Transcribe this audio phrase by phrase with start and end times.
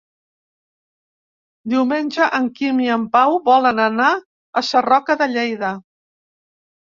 [1.73, 4.09] Diumenge en Quim i en Pau volen anar
[4.61, 5.71] a Sarroca de Lleida.